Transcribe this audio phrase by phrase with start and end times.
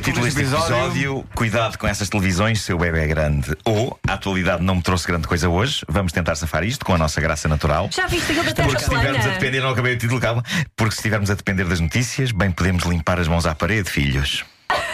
[0.00, 3.54] Título deste episódio: Cuidado com essas televisões, seu bebê é grande.
[3.62, 5.84] Ou a atualidade não me trouxe grande coisa hoje.
[5.86, 7.90] Vamos tentar safar isto com a nossa graça natural.
[7.92, 10.42] Já viste aquilo da Terra Porque se estivermos a depender, não acabei o título, calma.
[10.74, 14.44] Porque se estivermos a depender das notícias, bem podemos limpar as mãos à parede, filhos.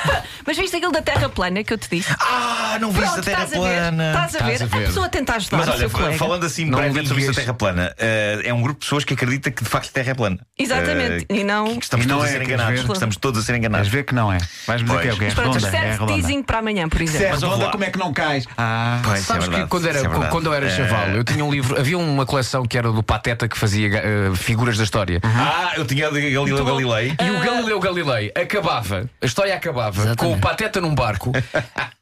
[0.47, 2.15] Mas viste aquilo da Terra plana que eu te disse?
[2.19, 3.75] Ah, não viste a Terra estás a ver?
[3.77, 4.09] plana.
[4.09, 4.53] Estás a ver?
[4.55, 4.85] Estás a ver.
[4.85, 6.17] A pessoa tenta ajudar Mas o olha, seu colega.
[6.19, 7.45] falando assim Não brevemente sobre isso da ligues.
[7.45, 10.11] Terra plana, eh, é um grupo de pessoas que acredita que de facto a Terra
[10.11, 10.39] é plana.
[10.59, 11.27] Exatamente.
[11.29, 12.81] Eh, E não- que Estamos E não todos é, a ser enganados.
[12.83, 12.93] ver?
[12.93, 13.89] Estamos todos a ser Vais enganados.
[13.89, 14.39] ver que não é.
[14.67, 15.57] Vais-me dizer que é o que é pronto.
[15.57, 17.29] É serve teasing para amanhã, por é exemplo.
[17.31, 18.45] Mas redonda, como é que não cais?
[18.57, 21.45] Ah, Pois, Sabes é que quando, era, é quando eu era Eh, chaval, eu tinha
[21.45, 23.91] um livro, havia uma coleção que era do Pateta que fazia
[24.35, 25.21] figuras da história.
[25.25, 27.15] Ah, eu tinha de Galileu Galilei.
[27.21, 31.33] E o Galileu Galilei acabava, a história acabava com o Pateta num barco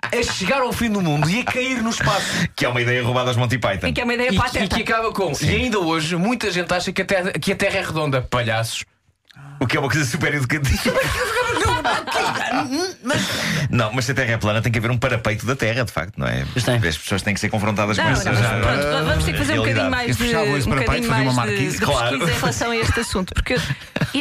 [0.03, 2.49] a chegar ao fim do mundo e a cair no espaço.
[2.55, 3.87] Que é uma ideia roubada aos Monty Python.
[3.89, 4.65] E que é uma ideia E, pateta.
[4.65, 5.33] e que acaba com.
[5.41, 8.23] E ainda hoje, muita gente acha que a Terra, que a terra é redonda.
[8.23, 8.85] Palhaços.
[9.61, 10.95] O que é uma coisa super educativa.
[13.71, 15.93] Não, mas se a Terra é plana, tem que haver um parapeito da Terra, de
[15.93, 16.45] facto, não é?
[16.89, 18.31] As pessoas têm que ser confrontadas Não, com não, essa.
[18.33, 21.31] mas pronto, vamos ter que fazer um bocadinho mais de, um parapeito, bocadinho mais uma
[21.31, 21.79] de, marquise.
[21.79, 22.11] de Claro.
[22.19, 23.57] pesquisa em relação a este assunto, porque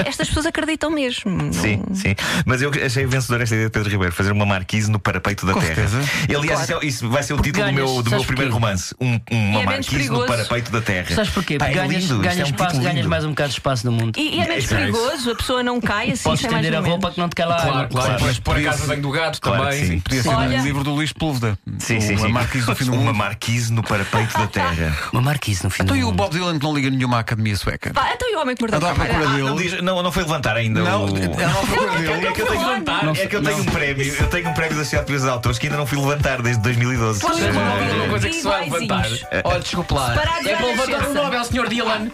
[0.06, 1.32] estas pessoas acreditam mesmo.
[1.32, 2.16] não- Sim, sim.
[2.46, 5.54] Mas eu achei vencedor esta ideia de Pedro Ribeiro, fazer uma marquise no parapeito da
[5.54, 5.76] Com Terra.
[5.76, 6.00] certeza.
[6.30, 8.52] E, aliás, isso, é- isso vai ser o título do ganhas, meu, do meu primeiro
[8.52, 8.66] porquê?
[8.66, 8.96] romance.
[9.00, 11.16] Um- E uma é marquise no parapeito da Terra.
[11.16, 11.58] Sabes porquê?
[11.58, 13.10] Pá, Porque é ganhas, lindo, isto ganhas, é um espaço, ganhas lindo.
[13.10, 14.18] mais um bocado de espaço no mundo.
[14.20, 17.12] E, e é menos é perigoso, a pessoa não cai assim, Podes estender a roupa
[17.12, 17.55] que não te cai lá.
[17.62, 17.90] Claro, claro.
[17.90, 18.26] claro.
[18.26, 19.86] Mas a casa ser- bem do gato Claro também.
[19.86, 20.00] sim.
[20.00, 21.58] Podia ser Olha- um livro do Luís Púlveda.
[21.80, 22.32] Sim, sim, Uma sim.
[22.34, 23.16] marquise do fim do Uma mundo.
[23.16, 24.98] marquise no parapeito da Terra.
[25.14, 26.16] Uma marquise no fim Então do e o mundo.
[26.18, 27.92] Bob Dylan que não liga nenhuma academia sueca?
[27.94, 29.82] Pá, então e o homem que mordeu a procura Ah, dele.
[29.82, 31.18] não, não, foi levantar ainda Não, o.
[31.18, 32.12] ela não procura É que dele.
[32.12, 35.26] eu tenho, é que eu tenho um prémio, eu tenho um prémio da Sociedade Portuguesa
[35.26, 37.20] de Autores que ainda não fui levantar desde 2012.
[37.22, 38.84] Podes Sim, uma, uma coisa que se vai levantar.
[39.06, 39.26] Iguaizinhos.
[39.44, 40.14] Olha, desculpa lá.
[40.14, 41.14] É para levantar o.
[41.14, 41.68] Nobel, Sr.
[41.70, 42.12] Dylan.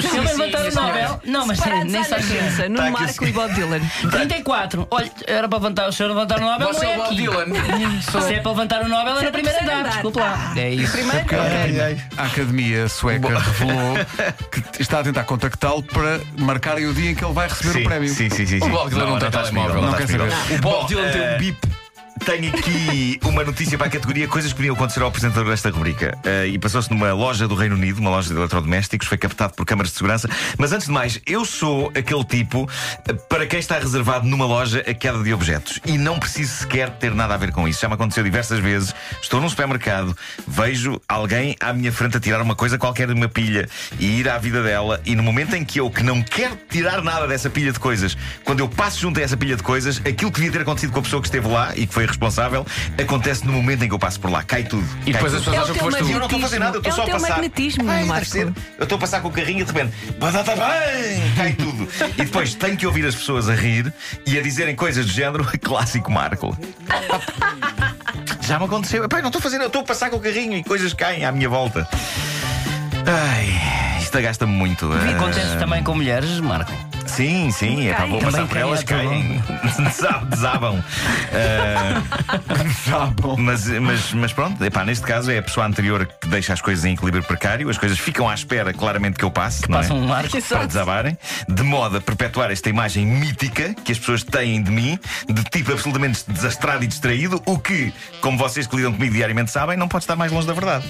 [0.00, 1.20] Se ele levantar o Nobel.
[1.24, 2.42] Não, mas Parados nem à sabes quem é.
[2.42, 3.80] nascença, no Tá aqui Marco o- e Bob Dylan.
[4.10, 4.86] 34.
[4.90, 6.68] Olha, era para levantar o senhor levantar o Nobel.
[6.68, 7.16] Você é é o Bob aqui.
[7.16, 8.00] Dylan.
[8.10, 9.80] Sou- Se é para levantar o Nobel, é no do primeiro terceiro andar.
[9.80, 9.92] andar.
[9.92, 10.52] Desculpa lá.
[10.56, 10.92] É isso.
[10.92, 11.26] Primeiro.
[12.16, 13.94] A Academia Sueca revelou
[14.72, 17.80] que está a tentar contactá-lo para marcarem o dia em que ele vai receber Sim,
[17.80, 18.08] o prémio.
[18.08, 18.70] sim, sim, sim, O sim.
[18.70, 19.82] Bob Dylan não tem está telemóvel.
[19.82, 20.28] Não quer saber.
[20.58, 21.68] O Bob Dylan tem um bip.
[22.24, 26.16] Tenho aqui uma notícia para a categoria Coisas que podiam acontecer ao apresentador desta rubrica.
[26.24, 29.64] Eh, e passou-se numa loja do Reino Unido, uma loja de eletrodomésticos, foi captado por
[29.64, 30.28] câmaras de segurança.
[30.56, 32.68] Mas antes de mais, eu sou aquele tipo
[33.06, 35.80] eh, para quem está reservado numa loja a queda de objetos.
[35.84, 37.80] E não preciso sequer ter nada a ver com isso.
[37.80, 38.94] Já me aconteceu diversas vezes.
[39.20, 43.28] Estou num supermercado, vejo alguém à minha frente a tirar uma coisa qualquer de uma
[43.28, 43.68] pilha
[43.98, 45.00] e ir à vida dela.
[45.04, 48.16] E no momento em que eu, que não quero tirar nada dessa pilha de coisas,
[48.44, 51.00] quando eu passo junto a essa pilha de coisas, aquilo que devia ter acontecido com
[51.00, 52.66] a pessoa que esteve lá e que foi responsável,
[53.00, 54.42] acontece no momento em que eu passo por lá.
[54.42, 54.86] Cai tudo.
[55.06, 56.10] E depois as pessoas É acham que foste tu.
[56.10, 57.28] Eu não estou a fazer nada, eu estou É só a passar.
[57.30, 58.26] magnetismo, Ai, Marco.
[58.26, 58.46] ser.
[58.78, 61.88] Eu estou a passar com o carrinho e de repente, batata bem, cai tudo.
[62.16, 63.92] E depois tenho que ouvir as pessoas a rir
[64.26, 66.56] e a dizerem coisas do género clássico Marco.
[68.40, 69.02] Já me aconteceu.
[69.02, 71.24] Eu não estou a fazer, eu estou a passar com o carrinho e coisas caem
[71.24, 71.86] à minha volta.
[73.06, 74.86] Ai, isto gasta-me muito.
[75.06, 76.72] E acontece também com mulheres, Marco.
[77.18, 78.10] Sim, sim, é Caem.
[78.12, 79.42] vou passar por elas, caem, caem.
[79.90, 80.80] Desab- Desabam.
[82.88, 83.36] Tá bom.
[83.36, 86.84] mas, mas, mas pronto, epá, neste caso é a pessoa anterior que deixa as coisas
[86.84, 89.82] em equilíbrio precário, as coisas ficam à espera claramente que eu passe, não é?
[89.82, 90.40] Passa um Marco.
[90.48, 91.18] para desabarem,
[91.48, 94.96] de modo a perpetuar esta imagem mítica que as pessoas têm de mim,
[95.28, 99.76] de tipo absolutamente desastrado e distraído, o que, como vocês que lidam comigo diariamente sabem,
[99.76, 100.84] não pode estar mais longe da verdade.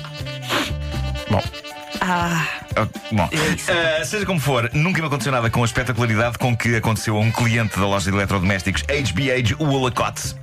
[1.30, 1.42] Bom.
[2.10, 2.48] Ah,
[3.12, 3.28] Bom,
[3.68, 7.20] ah, seja como for, nunca me aconteceu nada com a espetacularidade com que aconteceu a
[7.20, 10.34] um cliente da loja de eletrodomésticos HBH Woolacott.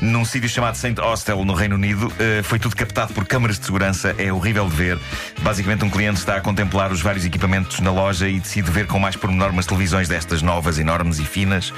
[0.00, 1.00] Num sítio chamado St.
[1.00, 4.14] Austell, no Reino Unido, Ah, foi tudo captado por câmaras de segurança.
[4.18, 4.98] É horrível de ver.
[5.42, 8.98] Basicamente, um cliente está a contemplar os vários equipamentos na loja e decide ver com
[8.98, 11.72] mais pormenor umas televisões destas novas, enormes e finas.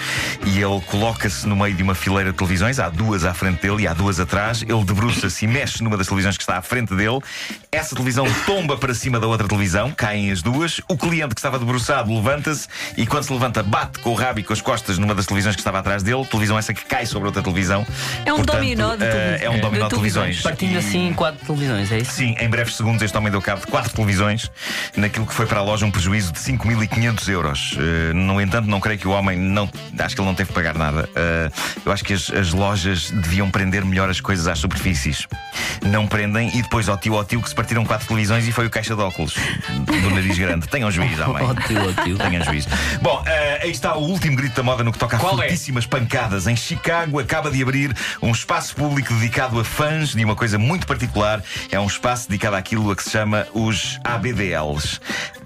[0.45, 2.79] E ele coloca-se no meio de uma fileira de televisões.
[2.79, 4.63] Há duas à frente dele e há duas atrás.
[4.63, 7.21] Ele debruça-se e mexe numa das televisões que está à frente dele.
[7.71, 10.81] Essa televisão tomba para cima da outra televisão, caem as duas.
[10.89, 12.67] O cliente que estava debruçado levanta-se
[12.97, 15.55] e, quando se levanta, bate com o rabo e com as costas numa das televisões
[15.55, 16.25] que estava atrás dele.
[16.25, 17.87] Televisão essa que cai sobre outra televisão.
[18.25, 19.43] É um Portanto, dominó de eh, televisões.
[19.43, 20.43] É um dominó de televisões.
[20.43, 22.13] Partindo assim quatro televisões, é isso?
[22.13, 24.51] Sim, em breves segundos este homem deu cabo de quatro televisões
[24.97, 27.77] naquilo que foi para a loja um prejuízo de 5.500 euros.
[27.79, 29.69] Eh, no entanto, não creio que o homem não.
[29.99, 31.09] Acho que ele não teve que pagar nada.
[31.15, 31.51] Eh,
[31.85, 35.27] eu acho que as, as lojas deviam prender melhor as coisas às superfícies.
[35.87, 38.67] Não prendem e depois ao tio ao tio que se partiram quatro televisões e foi
[38.67, 39.35] o caixa de óculos
[39.87, 40.69] do nariz grande.
[40.69, 41.45] Tenham juízo, homem.
[41.45, 42.19] Ó tio, ó tio.
[42.19, 42.69] Tenham juízo.
[43.01, 43.23] Bom,
[43.63, 45.23] aí está o último grito da moda no que toca a é?
[45.23, 46.47] fortíssimas pancadas.
[46.47, 50.59] Em Chicago acaba de abrir ouvir, um espaço público dedicado a fãs de uma coisa
[50.59, 51.43] muito particular.
[51.71, 55.01] É um espaço dedicado àquilo a que se chama os ABDLs.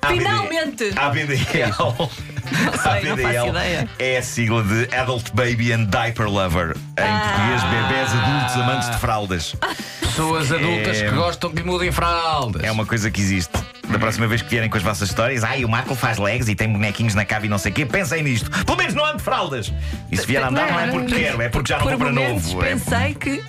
[0.06, 0.92] Finalmente!
[0.96, 1.74] ABDL.
[1.78, 3.88] Não sei, não faço ideia.
[3.98, 6.76] é a sigla de Adult Baby and Diaper Lover.
[6.98, 7.20] Em Ah.
[7.20, 9.56] português, bebés adultos amantes de fraldas.
[10.00, 12.62] Pessoas adultas É- que gostam que mudem fraldas.
[12.62, 13.52] É uma coisa que existe.
[13.94, 16.56] Da próxima vez que vierem com as vossas histórias, ai, o Marco faz legs e
[16.56, 18.50] tem bonequinhos na cave e não sei o quê, pensem nisto.
[18.64, 19.72] Pelo menos não ando de fraldas.
[20.10, 22.52] E se vier a andar, não é porque quero, é porque já não para momentos
[22.52, 22.64] novo.
[22.64, 23.40] É- pensei que.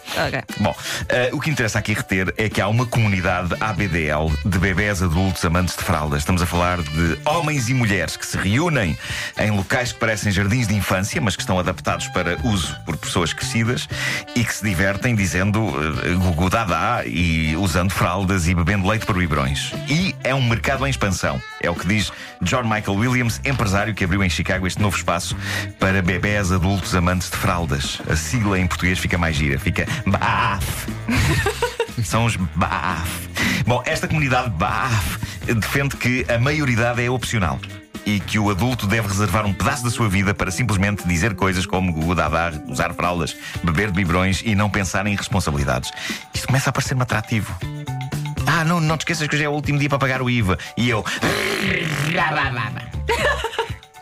[0.59, 0.75] Bom,
[1.09, 5.43] eh, o que interessa aqui reter é que há uma comunidade ABDL de bebés adultos
[5.43, 6.19] amantes de fraldas.
[6.19, 8.95] Estamos a falar de homens e mulheres que se reúnem
[9.39, 13.33] em locais que parecem jardins de infância, mas que estão adaptados para uso por pessoas
[13.33, 13.89] crescidas
[14.35, 15.73] e que se divertem dizendo
[16.05, 19.71] eh, gugu dadá e usando fraldas e bebendo leite por biberões.
[19.89, 21.41] E é um mercado em expansão.
[21.61, 22.11] É o que diz
[22.41, 25.35] John Michael Williams, empresário que abriu em Chicago este novo espaço
[25.79, 28.01] para bebés adultos amantes de fraldas.
[28.09, 30.87] A sigla em português fica mais gira, fica BAF.
[32.03, 33.29] São os BAF.
[33.65, 35.19] Bom, esta comunidade BAF
[35.53, 37.59] defende que a maioridade é opcional.
[38.05, 41.65] E que o adulto deve reservar um pedaço da sua vida para simplesmente dizer coisas
[41.65, 45.91] como gugu dadar, usar fraldas, beber de biberões e não pensar em responsabilidades.
[46.31, 47.57] Isto começa a parecer-me atrativo.
[48.47, 50.57] Ah, não, não te esqueças que hoje é o último dia para pagar o IVA.
[50.77, 51.03] E eu.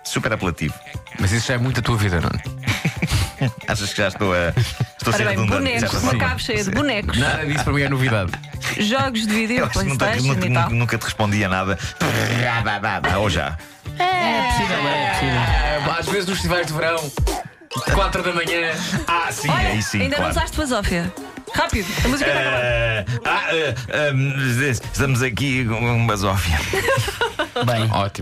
[0.04, 0.74] Super apelativo.
[1.20, 3.52] Mas isso já é muito a tua vida, não é?
[3.72, 4.50] Achas que já estou a.
[4.98, 5.64] Estou a ser Ora bem, redundante?
[5.64, 8.32] bonecos, Já uma cave cheia de bonecos, Nada disso para mim é novidade.
[8.80, 10.70] jogos de vídeo, Eu acho que nunca, Playstation nunca, e tal.
[10.70, 11.78] nunca, te respondi a nada.
[13.20, 13.58] Ou já.
[14.00, 15.40] É possível, é possível.
[15.40, 17.12] É, às vezes nos festivais de verão,
[17.94, 18.72] 4 da manhã.
[19.08, 20.02] Ah, sim, Olha, aí sim.
[20.02, 20.34] ainda claro.
[20.34, 21.14] não usaste Basófia.
[21.54, 22.64] Rápido, a música está acabando.
[22.64, 26.60] Eh, ah, eh, eh, estamos aqui com uma basófia.
[27.66, 27.90] Bem.
[27.92, 28.22] Ótimo.